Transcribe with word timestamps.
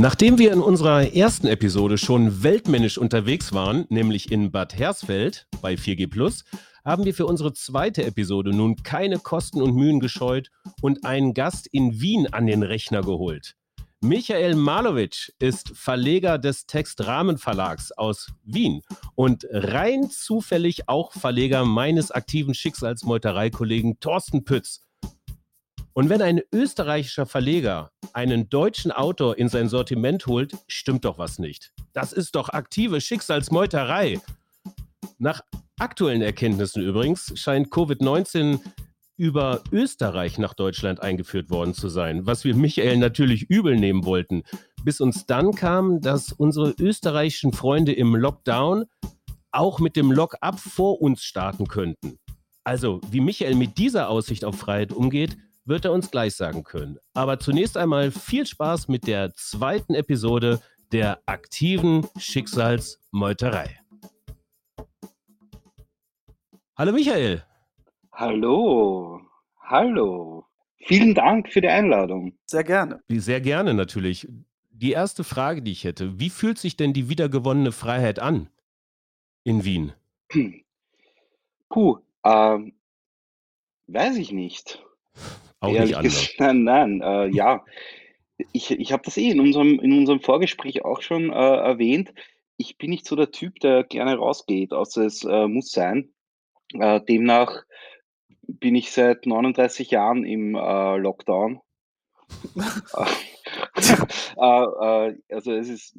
Nachdem 0.00 0.38
wir 0.38 0.52
in 0.52 0.60
unserer 0.60 1.12
ersten 1.12 1.48
Episode 1.48 1.98
schon 1.98 2.44
weltmännisch 2.44 2.98
unterwegs 2.98 3.52
waren, 3.52 3.84
nämlich 3.88 4.30
in 4.30 4.52
Bad 4.52 4.78
Hersfeld 4.78 5.48
bei 5.60 5.74
4G 5.74 6.08
Plus, 6.08 6.44
haben 6.84 7.04
wir 7.04 7.12
für 7.12 7.26
unsere 7.26 7.52
zweite 7.52 8.04
Episode 8.04 8.50
nun 8.50 8.76
keine 8.76 9.18
Kosten 9.18 9.60
und 9.60 9.74
Mühen 9.74 9.98
gescheut 9.98 10.50
und 10.82 11.04
einen 11.04 11.34
Gast 11.34 11.66
in 11.66 12.00
Wien 12.00 12.32
an 12.32 12.46
den 12.46 12.62
Rechner 12.62 13.00
geholt. 13.00 13.56
Michael 14.00 14.54
Malovic 14.54 15.32
ist 15.40 15.72
Verleger 15.74 16.38
des 16.38 16.66
Textrahmen-Verlags 16.66 17.90
aus 17.90 18.28
Wien 18.44 18.82
und 19.16 19.48
rein 19.50 20.10
zufällig 20.10 20.88
auch 20.88 21.10
Verleger 21.10 21.64
meines 21.64 22.12
aktiven 22.12 22.54
Schicksalsmeuterei-Kollegen 22.54 23.98
Thorsten 23.98 24.44
Pütz. 24.44 24.87
Und 25.92 26.08
wenn 26.08 26.22
ein 26.22 26.40
österreichischer 26.52 27.26
Verleger 27.26 27.90
einen 28.12 28.48
deutschen 28.48 28.92
Autor 28.92 29.38
in 29.38 29.48
sein 29.48 29.68
Sortiment 29.68 30.26
holt, 30.26 30.56
stimmt 30.66 31.04
doch 31.04 31.18
was 31.18 31.38
nicht. 31.38 31.72
Das 31.92 32.12
ist 32.12 32.34
doch 32.36 32.50
aktive 32.50 33.00
Schicksalsmeuterei. 33.00 34.20
Nach 35.18 35.40
aktuellen 35.78 36.22
Erkenntnissen 36.22 36.82
übrigens 36.82 37.32
scheint 37.34 37.68
Covid-19 37.72 38.60
über 39.16 39.62
Österreich 39.72 40.38
nach 40.38 40.54
Deutschland 40.54 41.02
eingeführt 41.02 41.50
worden 41.50 41.74
zu 41.74 41.88
sein, 41.88 42.24
was 42.26 42.44
wir 42.44 42.54
Michael 42.54 42.98
natürlich 42.98 43.50
übel 43.50 43.76
nehmen 43.76 44.04
wollten, 44.04 44.44
bis 44.84 45.00
uns 45.00 45.26
dann 45.26 45.52
kam, 45.54 46.00
dass 46.00 46.32
unsere 46.32 46.70
österreichischen 46.78 47.52
Freunde 47.52 47.92
im 47.92 48.14
Lockdown 48.14 48.84
auch 49.50 49.80
mit 49.80 49.96
dem 49.96 50.12
Lock-up 50.12 50.60
vor 50.60 51.02
uns 51.02 51.24
starten 51.24 51.66
könnten. 51.66 52.18
Also, 52.62 53.00
wie 53.10 53.20
Michael 53.20 53.56
mit 53.56 53.78
dieser 53.78 54.08
Aussicht 54.08 54.44
auf 54.44 54.56
Freiheit 54.56 54.92
umgeht, 54.92 55.36
wird 55.68 55.84
er 55.84 55.92
uns 55.92 56.10
gleich 56.10 56.34
sagen 56.34 56.64
können. 56.64 56.98
Aber 57.14 57.38
zunächst 57.38 57.76
einmal 57.76 58.10
viel 58.10 58.46
Spaß 58.46 58.88
mit 58.88 59.06
der 59.06 59.34
zweiten 59.34 59.94
Episode 59.94 60.60
der 60.92 61.20
aktiven 61.26 62.06
Schicksalsmeuterei. 62.16 63.78
Hallo 66.76 66.92
Michael. 66.92 67.44
Hallo. 68.12 69.20
Hallo. 69.60 70.46
Vielen 70.86 71.14
Dank 71.14 71.52
für 71.52 71.60
die 71.60 71.68
Einladung. 71.68 72.38
Sehr 72.46 72.64
gerne. 72.64 73.02
Sehr 73.08 73.40
gerne 73.40 73.74
natürlich. 73.74 74.26
Die 74.70 74.92
erste 74.92 75.24
Frage, 75.24 75.60
die 75.60 75.72
ich 75.72 75.84
hätte, 75.84 76.18
wie 76.18 76.30
fühlt 76.30 76.56
sich 76.56 76.76
denn 76.76 76.92
die 76.92 77.08
wiedergewonnene 77.08 77.72
Freiheit 77.72 78.20
an 78.20 78.48
in 79.44 79.64
Wien? 79.64 79.92
Puh, 81.68 81.98
ähm, 82.24 82.72
weiß 83.88 84.16
ich 84.16 84.32
nicht. 84.32 84.82
Auch 85.60 85.72
nicht 85.72 85.96
anders. 85.96 86.30
Nein, 86.38 86.64
nein, 86.64 87.00
äh, 87.02 87.28
ja. 87.28 87.64
Ich, 88.52 88.70
ich 88.70 88.92
habe 88.92 89.02
das 89.04 89.16
eh 89.16 89.30
in 89.30 89.40
unserem, 89.40 89.80
in 89.80 89.98
unserem 89.98 90.20
Vorgespräch 90.20 90.84
auch 90.84 91.02
schon 91.02 91.30
äh, 91.30 91.34
erwähnt. 91.34 92.14
Ich 92.56 92.78
bin 92.78 92.90
nicht 92.90 93.06
so 93.06 93.16
der 93.16 93.32
Typ, 93.32 93.58
der 93.60 93.82
gerne 93.82 94.16
rausgeht, 94.16 94.72
außer 94.72 95.04
es 95.04 95.24
äh, 95.24 95.48
muss 95.48 95.72
sein. 95.72 96.12
Äh, 96.74 97.00
demnach 97.00 97.64
bin 98.42 98.76
ich 98.76 98.92
seit 98.92 99.26
39 99.26 99.90
Jahren 99.90 100.24
im 100.24 100.54
äh, 100.54 100.96
Lockdown. 100.98 101.60
äh, 102.56 103.00
also 104.36 105.52
es 105.52 105.68
ist, 105.68 105.96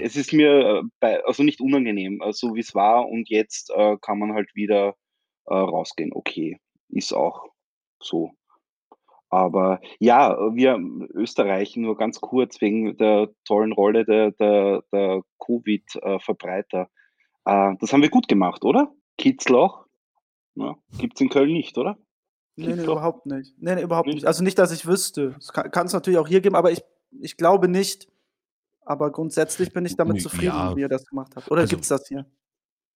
es 0.00 0.14
ist 0.14 0.32
mir 0.32 0.84
bei, 1.00 1.24
also 1.24 1.42
nicht 1.42 1.60
unangenehm, 1.60 2.22
so 2.30 2.54
wie 2.54 2.60
es 2.60 2.74
war 2.74 3.08
und 3.08 3.28
jetzt 3.28 3.72
kann 4.02 4.18
man 4.18 4.34
halt 4.34 4.54
wieder 4.54 4.94
rausgehen. 5.48 6.12
Okay, 6.12 6.60
ist 6.88 7.12
auch 7.12 7.46
so. 8.00 8.32
Aber 9.30 9.80
ja, 10.00 10.36
wir 10.54 10.76
Österreich 11.14 11.76
nur 11.76 11.96
ganz 11.96 12.20
kurz 12.20 12.60
wegen 12.60 12.96
der 12.96 13.30
tollen 13.44 13.72
Rolle 13.72 14.04
der, 14.04 14.32
der, 14.32 14.82
der 14.92 15.22
Covid-Verbreiter. 15.38 16.88
Äh, 17.44 17.74
das 17.78 17.92
haben 17.92 18.02
wir 18.02 18.10
gut 18.10 18.26
gemacht, 18.26 18.64
oder? 18.64 18.92
Kitzloch? 19.18 19.86
Ja, 20.56 20.76
Gibt 20.98 21.14
es 21.14 21.20
in 21.20 21.28
Köln 21.28 21.52
nicht, 21.52 21.78
oder? 21.78 21.96
Nee, 22.56 22.74
nee, 22.74 22.82
überhaupt 22.82 23.26
nicht. 23.26 23.54
Nee, 23.58 23.76
nee, 23.76 23.82
überhaupt 23.82 24.08
nicht? 24.08 24.16
nicht. 24.16 24.26
Also 24.26 24.42
nicht, 24.42 24.58
dass 24.58 24.72
ich 24.72 24.86
wüsste. 24.86 25.36
Es 25.38 25.52
kann 25.52 25.86
es 25.86 25.92
natürlich 25.92 26.18
auch 26.18 26.28
hier 26.28 26.40
geben, 26.40 26.56
aber 26.56 26.72
ich, 26.72 26.82
ich 27.20 27.36
glaube 27.36 27.68
nicht. 27.68 28.08
Aber 28.84 29.12
grundsätzlich 29.12 29.72
bin 29.72 29.86
ich 29.86 29.96
damit 29.96 30.20
zufrieden, 30.20 30.46
ja. 30.46 30.76
wie 30.76 30.80
ihr 30.80 30.88
das 30.88 31.06
gemacht 31.06 31.32
habt. 31.36 31.50
Oder 31.50 31.62
also, 31.62 31.70
gibt 31.70 31.82
es 31.82 31.88
das 31.88 32.08
hier? 32.08 32.26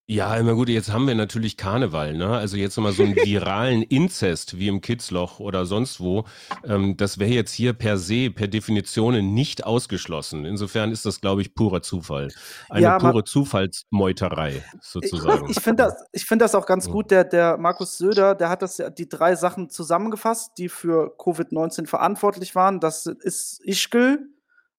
Ja, 0.07 0.37
immer 0.37 0.55
gut, 0.55 0.69
jetzt 0.69 0.93
haben 0.93 1.07
wir 1.07 1.15
natürlich 1.15 1.57
Karneval, 1.57 2.13
ne? 2.13 2.29
Also 2.29 2.59
jetzt 2.59 2.77
nochmal 2.77 2.93
so 2.93 3.03
einen 3.03 3.17
viralen 3.25 3.83
Inzest 3.83 4.59
wie 4.59 4.69
im 4.69 4.83
Kitzloch 4.83 5.41
oder 5.41 5.65
sonst 5.65 5.99
wo. 5.99 6.25
Ähm, 6.63 6.99
das 6.99 7.19
wäre 7.19 7.31
jetzt 7.31 7.53
hier 7.53 7.73
per 7.73 7.97
se, 7.97 8.31
per 8.31 8.47
Definition 8.47 9.33
nicht 9.33 9.65
ausgeschlossen. 9.65 10.45
Insofern 10.45 10.93
ist 10.93 11.07
das, 11.07 11.23
glaube 11.23 11.41
ich, 11.41 11.55
purer 11.55 11.81
Zufall. 11.81 12.29
Eine 12.69 12.83
ja, 12.83 12.99
pure 12.99 13.25
Zufallsmeuterei, 13.25 14.63
sozusagen. 14.83 15.49
Ich, 15.49 15.61
finde 15.61 15.85
das, 15.85 15.95
ich 16.13 16.27
find 16.27 16.43
das 16.43 16.55
auch 16.55 16.67
ganz 16.67 16.91
gut. 16.91 17.11
Der, 17.11 17.25
der 17.25 17.57
Markus 17.57 17.97
Söder, 17.97 18.35
der 18.35 18.51
hat 18.51 18.61
das 18.61 18.83
die 18.99 19.09
drei 19.09 19.37
Sachen 19.37 19.71
zusammengefasst, 19.71 20.53
die 20.59 20.69
für 20.69 21.17
Covid-19 21.17 21.87
verantwortlich 21.87 22.55
waren. 22.55 22.79
Das 22.79 23.07
ist 23.07 23.65
Ischgl, 23.65 24.19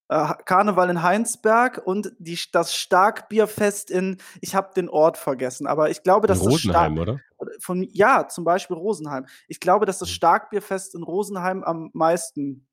Karneval 0.08 0.92
in 0.92 1.02
Heinsberg 1.02 1.82
und 1.84 2.14
die, 2.20 2.38
das 2.52 2.76
Starkbierfest 2.76 3.90
in, 3.90 4.18
ich 4.40 4.54
habe 4.54 4.72
den 4.76 4.88
Ort 4.88 5.18
vergessen, 5.18 5.66
aber 5.66 5.90
ich 5.90 6.04
glaube, 6.04 6.28
dass 6.28 6.42
in 6.42 6.48
Rosenheim, 6.48 6.96
das 6.96 7.02
oder? 7.02 7.20
Von, 7.60 7.82
ja, 7.92 8.28
zum 8.28 8.44
Beispiel 8.44 8.76
Rosenheim. 8.76 9.26
Ich 9.48 9.60
glaube, 9.60 9.86
dass 9.86 9.98
das 9.98 10.10
hm. 10.10 10.16
Starkbierfest 10.16 10.94
in 10.94 11.02
Rosenheim 11.02 11.64
am 11.64 11.90
meisten 11.94 12.68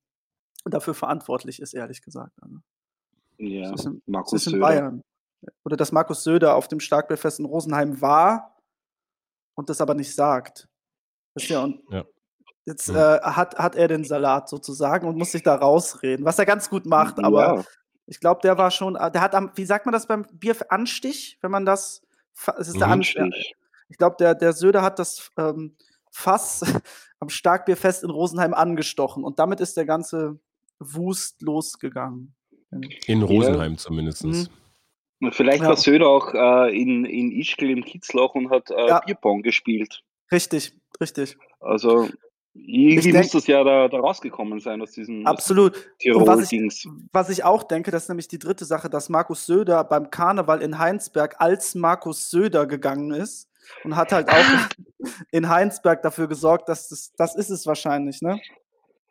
dafür 0.65 0.95
verantwortlich 0.95 1.61
ist, 1.61 1.73
ehrlich 1.73 2.03
gesagt. 2.03 2.33
Ja, 3.39 3.71
das 3.71 3.81
ist 3.81 3.87
in, 3.87 4.03
Markus 4.07 4.33
das 4.33 4.47
ist 4.47 4.53
in 4.53 4.61
Bayern. 4.61 5.03
Oder 5.65 5.77
dass 5.77 5.91
Markus 5.91 6.23
Söder 6.23 6.55
auf 6.55 6.69
dem 6.69 6.81
Starkbierfest 6.81 7.41
in 7.41 7.47
Rosenheim 7.47 8.01
war 8.01 8.59
und 9.55 9.71
das 9.71 9.81
aber 9.81 9.95
nicht 9.95 10.15
sagt. 10.15 10.69
Das 11.35 11.45
ist 11.45 11.49
ja, 11.49 11.65
und 11.65 11.83
ja. 11.91 12.05
Jetzt 12.65 12.89
mhm. 12.89 12.97
äh, 12.97 13.21
hat, 13.21 13.57
hat 13.57 13.75
er 13.75 13.89
den 13.89 14.05
Salat 14.05 14.49
sozusagen 14.49 15.07
und 15.09 15.19
muss 15.19 15.33
sich 15.33 15.43
da 15.43 15.55
rausreden, 15.57 16.25
was 16.25 16.39
er 16.39 16.47
ganz 16.47 16.71
gut 16.71 16.87
macht, 16.87 17.19
aber 17.19 17.57
ja. 17.57 17.65
ich 18.07 18.21
glaube, 18.21 18.41
der 18.43 18.57
war 18.57 18.71
schon, 18.71 18.95
der 18.95 19.21
hat 19.21 19.35
am, 19.35 19.51
wie 19.57 19.65
sagt 19.65 19.85
man 19.85 19.93
das 19.93 20.07
beim 20.07 20.25
Bier, 20.33 20.55
Anstich, 20.69 21.39
wenn 21.41 21.51
man 21.51 21.67
das, 21.67 22.03
es 22.59 22.69
ist 22.69 22.79
der 22.79 22.87
mhm. 22.87 22.93
Anstich. 22.95 23.57
Ich 23.89 23.99
glaube, 23.99 24.17
der, 24.19 24.35
der 24.35 24.53
Söder 24.53 24.83
hat 24.83 24.99
das 24.99 25.31
ähm, 25.37 25.77
Fass 26.11 26.63
am 27.21 27.29
Starkbierfest 27.29 28.05
in 28.05 28.11
Rosenheim 28.11 28.55
angestochen 28.55 29.25
und 29.25 29.39
damit 29.39 29.61
ist 29.61 29.77
der 29.77 29.85
ganze 29.85 30.39
Wust 30.79 31.43
losgegangen. 31.43 32.35
In 33.07 33.23
Rosenheim 33.23 33.73
ja. 33.73 33.79
zumindest. 33.79 34.25
Mhm. 34.25 34.49
Vielleicht 35.31 35.63
ja. 35.63 35.69
war 35.69 35.77
Söder 35.77 36.09
auch 36.09 36.33
äh, 36.35 36.77
in, 36.77 37.05
in 37.05 37.33
Ischgl 37.33 37.71
im 37.71 37.85
Kitzloch 37.85 38.35
und 38.35 38.51
hat 38.51 38.71
äh, 38.71 38.89
ja. 38.89 39.01
Bierpong 39.01 39.43
gespielt. 39.43 40.03
Richtig, 40.33 40.75
richtig. 41.01 41.37
Also 41.61 42.09
irgendwie 42.55 43.13
muss 43.13 43.31
das 43.31 43.47
ja 43.47 43.65
da, 43.65 43.89
da, 43.89 43.99
rausgekommen 43.99 44.61
sein 44.61 44.83
aus 44.83 44.93
diesem 44.93 45.27
Absolut. 45.27 45.91
Tirol 45.99 46.27
was 46.27 46.53
ich, 46.53 46.89
was 47.13 47.31
ich 47.31 47.45
auch 47.45 47.63
denke, 47.63 47.91
das 47.91 48.05
ist 48.05 48.09
nämlich 48.09 48.29
die 48.29 48.39
dritte 48.39 48.65
Sache, 48.65 48.91
dass 48.91 49.09
Markus 49.09 49.47
Söder 49.47 49.85
beim 49.85 50.11
Karneval 50.11 50.61
in 50.61 50.79
Heinsberg 50.79 51.37
als 51.39 51.75
Markus 51.75 52.31
Söder 52.31 52.67
gegangen 52.67 53.13
ist 53.13 53.49
und 53.85 53.97
hat 53.97 54.13
halt 54.13 54.29
auch 54.29 54.35
in 55.31 55.49
Heinsberg 55.49 56.03
dafür 56.03 56.29
gesorgt, 56.29 56.69
dass 56.69 56.89
das, 56.89 57.13
das 57.17 57.35
ist 57.37 57.51
es 57.51 57.67
wahrscheinlich, 57.67 58.21
ne? 58.21 58.39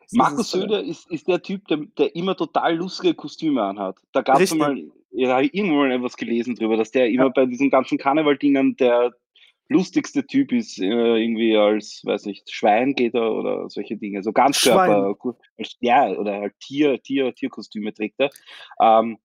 Das 0.00 0.12
Markus 0.12 0.40
ist 0.40 0.50
Söder 0.50 0.82
ist, 0.82 1.10
ist 1.10 1.26
der 1.26 1.42
Typ, 1.42 1.66
der, 1.66 1.78
der 1.98 2.14
immer 2.14 2.36
total 2.36 2.76
lustige 2.76 3.14
Kostüme 3.14 3.62
anhat. 3.62 3.96
Da 4.12 4.22
gab 4.22 4.40
es 4.40 4.54
mal, 4.54 4.78
ich 5.10 5.28
habe 5.28 5.46
irgendwo 5.46 5.78
mal 5.78 5.90
etwas 5.90 6.16
gelesen 6.16 6.54
drüber, 6.54 6.76
dass 6.76 6.92
der 6.92 7.08
immer 7.08 7.24
ja. 7.24 7.30
bei 7.30 7.46
diesen 7.46 7.70
ganzen 7.70 7.98
Karnevaldingern 7.98 8.76
der, 8.76 9.12
lustigste 9.72 10.26
Typ 10.26 10.52
ist, 10.52 10.78
äh, 10.78 10.84
irgendwie 10.84 11.56
als, 11.56 12.02
weiß 12.04 12.26
nicht, 12.26 12.52
Schwein 12.52 12.94
geht 12.94 13.14
er 13.14 13.32
oder 13.32 13.68
solche 13.68 13.96
Dinge. 13.96 14.22
So 14.22 14.32
ganz 14.32 14.60
Körper, 14.60 15.16
ja, 15.80 16.08
oder 16.08 16.40
halt 16.40 16.54
Tier, 16.60 17.02
Tier, 17.02 17.34
Tierkostüme 17.34 17.92
trägt 17.92 18.20
er. 18.20 18.30
Ähm, 18.80 19.18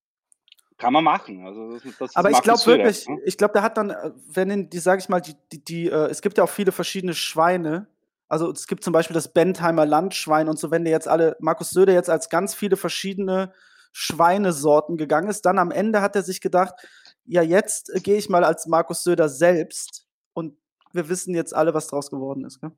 kann 0.78 0.94
man 0.94 1.04
machen. 1.04 1.46
Also 1.46 1.72
das, 1.72 1.82
das 1.98 2.16
Aber 2.16 2.30
ich 2.30 2.42
glaube 2.42 2.66
wirklich, 2.66 3.08
ne? 3.08 3.20
ich 3.26 3.38
glaube, 3.38 3.54
der 3.54 3.64
hat 3.64 3.78
dann, 3.78 3.90
äh, 3.90 4.12
wenn 4.28 4.70
die, 4.70 4.80
sage 4.80 5.02
ich 5.02 5.10
mal, 5.10 5.22
die, 5.22 5.34
die, 5.52 5.64
die 5.64 5.88
äh, 5.88 6.10
es 6.10 6.22
gibt 6.22 6.38
ja 6.38 6.44
auch 6.44 6.50
viele 6.50 6.72
verschiedene 6.72 7.14
Schweine. 7.14 7.88
Also 8.28 8.52
es 8.52 8.68
gibt 8.68 8.84
zum 8.84 8.94
Beispiel 8.94 9.14
das 9.14 9.34
Bentheimer 9.34 9.86
Landschwein 9.86 10.50
und 10.50 10.60
so, 10.60 10.70
wenn 10.70 10.84
der 10.84 10.92
jetzt 10.92 11.08
alle, 11.08 11.36
Markus 11.40 11.72
Söder 11.72 11.94
jetzt 11.94 12.10
als 12.10 12.30
ganz 12.30 12.54
viele 12.54 12.78
verschiedene 12.78 13.54
Schweinesorten 13.92 14.98
gegangen 14.98 15.30
ist, 15.30 15.46
dann 15.46 15.58
am 15.58 15.72
Ende 15.72 16.02
hat 16.02 16.16
er 16.16 16.24
sich 16.24 16.42
gedacht, 16.42 16.76
ja, 17.26 17.42
jetzt 17.42 17.94
äh, 17.94 18.00
gehe 18.00 18.18
ich 18.18 18.30
mal 18.30 18.44
als 18.44 18.68
Markus 18.68 19.04
Söder 19.04 19.30
selbst 19.30 20.07
und 20.38 20.56
wir 20.94 21.10
wissen 21.10 21.34
jetzt 21.34 21.56
alle, 21.56 21.74
was 21.74 21.88
draus 21.88 22.12
geworden 22.12 22.46
ist. 22.46 22.62
Gell? 22.62 22.72